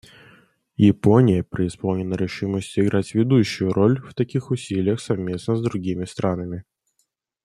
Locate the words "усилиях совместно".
4.49-5.57